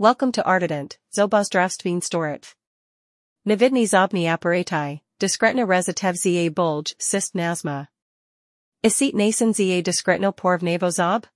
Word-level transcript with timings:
Welcome 0.00 0.30
to 0.30 0.44
Artident, 0.44 0.96
Zobozdravstveen 1.12 2.00
Storit. 2.00 2.54
Navidny 3.44 3.82
zobny 3.82 4.26
apparati, 4.26 5.00
diskretna 5.18 5.66
rezatev 5.66 6.14
za 6.14 6.50
bulge, 6.50 6.94
cyst 7.00 7.34
nasma. 7.34 7.88
Isit 8.84 9.16
nasen 9.16 9.52
za 9.52 9.82
diskretno 9.82 10.32
porvnevo 10.32 10.92
zob? 10.92 11.26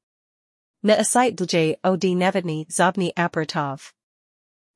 Na 0.85 0.95
asite 0.95 1.35
dlj 1.35 1.75
od 1.83 2.01
nevidny 2.03 2.69
zobny 2.71 3.13
apparatov. 3.17 3.93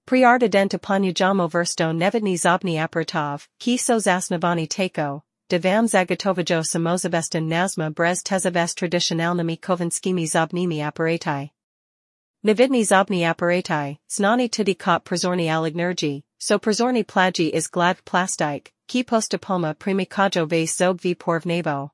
Priardident 0.05 0.75
upanyajamo 0.75 1.49
versto 1.49 1.93
nevidny 1.93 2.37
zobny 2.37 2.83
apparatov, 2.83 3.47
ki 3.61 3.77
so 3.77 3.99
zasnavani 3.99 4.67
tako, 4.67 5.23
Devam 5.49 5.87
zagatovajo 5.87 6.65
samozabestin 6.65 7.47
nazma 7.47 7.91
brez 7.91 8.25
tezavest 8.25 8.79
traditionalnymi 8.79 9.61
kovinskimi 9.61 10.27
zobnymi 10.27 10.83
apparati. 10.83 11.53
Navidny 12.47 12.85
zobni 12.85 13.23
apparati, 13.23 13.99
znani 14.09 14.49
tudi 14.49 14.77
kot 14.79 15.05
prazorny 15.05 15.47
alignergy, 15.47 16.23
so 16.39 16.61
prazorny 16.61 17.05
plagi 17.05 17.53
is 17.53 17.67
glad 17.67 17.97
plastic, 18.05 18.71
ki 18.87 19.03
postapoma 19.03 19.75
primikajo 19.75 20.49
vase 20.49 20.77
zob 20.77 21.01
v 21.01 21.17
porvnevo. 21.17 21.91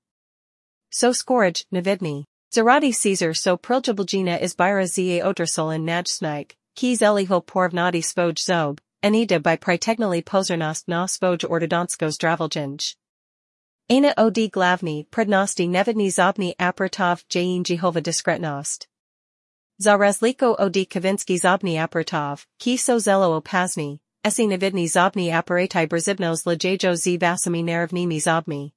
So 0.91 1.12
skoraj, 1.12 1.64
navidny. 1.72 2.27
Zaradi 2.54 2.92
Caesar 2.92 3.32
so 3.32 3.56
priljabuljina 3.56 4.42
is 4.42 4.54
byra 4.54 4.86
za 4.86 5.24
odrasol 5.27 5.74
in 5.74 5.86
najsnik, 5.86 6.55
ki 6.77 6.96
zeliho 6.96 7.41
porvnadi 7.41 8.02
svoj 8.02 8.34
zob, 8.36 8.78
anida 9.02 9.41
by 9.41 9.56
pritegnali 9.56 10.22
pozornost 10.22 10.86
na 10.86 11.06
svoj 11.06 11.38
ortodonsko 11.48 12.10
zdravoljenj. 12.10 12.92
Ana 13.88 14.12
od 14.19 14.36
glavni 14.52 15.06
prednosti 15.10 15.66
nevidni 15.66 16.10
zobni 16.10 16.55
apratov 16.58 17.24
jain 17.30 17.64
Jehova 17.66 18.02
diskretnost. 18.02 18.91
Zarazliko 19.82 20.54
od 20.59 20.72
kavinsky 20.72 21.36
zobni 21.38 21.74
apratov, 21.77 22.46
ki 22.59 22.77
zelo 22.77 23.36
opasni, 23.36 23.98
esi 24.24 24.46
nevidni 24.46 24.86
zobni 24.86 25.32
aparatai 25.32 25.88
brzibnos 25.88 26.47
lejejo 26.47 26.94
z 26.94 27.19
vasami 27.19 27.62
nervnimi 27.64 28.20
zobmi. 28.20 28.72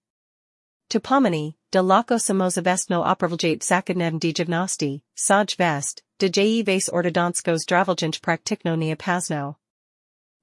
Topomani, 0.90 1.58
de 1.72 1.82
lako 1.82 2.16
samozavestno 2.16 3.04
opravljate 3.04 3.62
sakadnev 3.62 4.20
dijavnosti, 4.20 5.02
saj 5.16 5.46
vest, 5.60 6.02
de 6.18 6.32
je 6.42 6.64
vas 6.64 6.90
ortodonsko 6.94 7.58
zdravoljenj 7.58 8.20
praktikno 8.22 8.76
neopasno. 8.76 9.56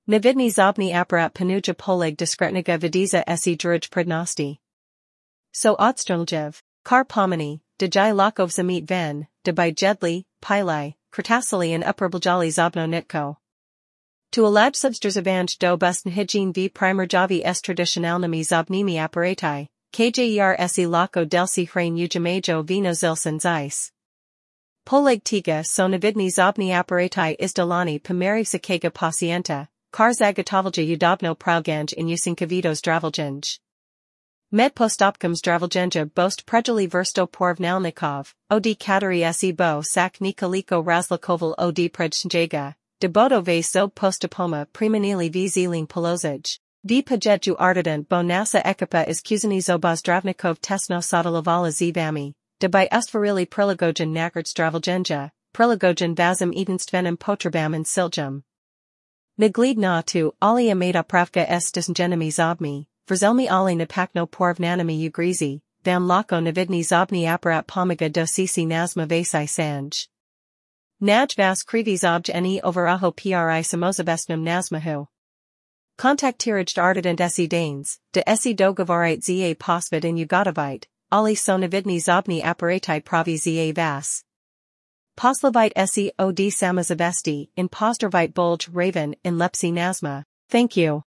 Navidny 0.06 0.48
zobny 0.48 0.94
aparat 0.94 1.34
panuja 1.34 1.74
poleg 1.74 2.16
diskretniga 2.16 2.76
vidiza 2.76 3.22
esi 3.26 3.56
druj 3.56 3.80
prednosti. 3.90 4.58
So 5.52 5.74
odstreljev, 5.78 6.62
kar 6.84 7.04
pomani, 7.04 7.60
dejai 7.80 8.12
lakov 8.12 8.48
zamit 8.48 8.88
ven, 8.88 9.26
debaj 9.44 9.74
jedli, 9.74 10.24
pilai, 10.40 10.94
kratasili 11.12 11.74
and 11.74 11.84
uprabljali 11.84 12.50
zobno 12.50 12.86
nitko. 12.86 13.36
To 14.32 14.46
alaj 14.46 14.72
substrzavanje 14.72 15.58
do 15.58 15.76
bust 15.76 16.06
hijin 16.06 16.52
v 16.52 16.68
primer 16.68 17.06
javi 17.06 17.42
s 17.44 17.60
traditionalnimi 17.60 18.42
zobnimi 18.42 18.98
apparati, 18.98 19.68
kjer 19.92 20.68
se 20.68 20.86
lako 20.86 21.24
delsi 21.24 21.66
hrain 21.66 21.94
ujamajo 21.94 22.62
vino 22.62 22.94
zilsen 22.94 23.38
zis. 23.38 23.92
Poleg 24.86 25.22
tiga 25.22 25.62
so 25.64 25.86
navidni 25.86 26.30
zobni 26.30 26.70
apparati 26.72 27.36
izdalani 27.38 27.98
pomeri 28.02 28.44
sakega 28.44 28.90
pacienta, 28.90 29.68
kar 29.92 30.12
zagatovalja 30.12 30.96
udobno 30.96 31.34
pralganj 31.34 31.92
in 31.96 32.06
usinkavido 32.06 32.74
zdravoljanj. 32.74 33.58
Med 34.54 34.74
postopkam 34.74 35.34
zdravoljenja 35.34 36.04
bost 36.04 36.46
predjeli 36.46 36.86
versto 36.86 37.26
porvnalnikov, 37.26 38.34
od 38.50 38.66
kateri 38.78 39.32
se 39.32 39.52
bo 39.52 39.82
sak 39.82 40.20
nikoliko 40.20 40.82
razlikoval 40.82 41.54
od 41.58 41.78
predšnjega, 41.92 42.74
de 43.00 43.08
bodo 43.08 43.40
ve 43.40 43.62
so 43.62 43.88
postopoma 43.88 44.66
primanili 44.72 45.30
v 45.30 45.48
zelin 45.48 45.86
polozaj. 45.86 46.40
V 46.84 47.02
pajetju 47.02 47.56
Artident 47.58 48.08
bo 48.08 48.22
nasa 48.22 48.60
ekipa 48.64 49.04
is 49.08 49.22
kuzini 49.22 49.60
zobozdravnikov 49.60 50.60
tesno 50.60 51.00
sodelovala 51.00 51.70
z 51.70 51.90
vami, 51.96 52.34
de 52.60 52.68
by 52.68 52.88
ustvarili 52.92 53.46
prilagogen 53.46 54.12
nakard 54.12 54.46
zdravoljenja, 54.46 55.30
prilagogen 55.54 56.14
vazim 56.14 56.52
edenstvenem 56.52 57.16
potrebam 57.16 57.74
in 57.74 57.84
siljum. 57.84 58.42
Naglid 59.38 59.78
na 59.78 60.02
tu 60.02 60.32
alia 60.42 60.74
made 60.74 60.98
opravka 60.98 61.40
s 61.40 61.72
disengenami 61.72 62.30
zobmi, 62.30 62.86
Vrzelmi 63.08 63.48
ali 63.50 63.74
napakno 63.74 64.26
porvnanami 64.26 65.08
ugrizi, 65.08 65.60
vam 65.84 66.06
lako 66.06 66.40
navidni 66.40 66.82
zobni 66.82 67.26
aparat 67.26 67.66
pomaga 67.66 68.08
do 68.08 68.26
sisi 68.26 68.66
nazma 68.66 69.06
vasai 69.06 69.46
sanj. 69.46 70.06
Naj 71.00 71.34
vas 71.38 71.64
krivi 71.64 71.96
zobj 71.96 72.30
eni 72.34 72.60
overaho 72.62 73.10
pri 73.10 73.62
samozabestnum 73.62 74.42
nazmahu. 74.42 75.06
Kontaktiraj 75.98 76.78
Artident 76.78 77.20
esi 77.20 77.48
danes, 77.48 77.98
de 78.12 78.22
esi 78.26 78.54
dogovarite 78.54 79.22
za 79.22 79.54
posvid 79.58 80.04
in 80.04 80.16
ugotovite, 80.16 80.86
ali 81.10 81.34
so 81.34 81.56
navidni 81.56 82.00
zobni 82.00 82.40
aparatai 82.42 83.00
pravi 83.00 83.36
za 83.36 83.72
vas. 83.76 84.24
Poslavite 85.16 85.72
esi 85.76 86.10
od 86.18 86.36
samozabesti 86.36 87.50
in 87.56 87.68
postrovite 87.68 88.32
bulge 88.32 88.68
raven 88.72 89.14
in 89.24 89.38
lepsi 89.38 89.72
nazma. 89.72 90.24
Thank 90.48 90.76
you. 90.76 91.02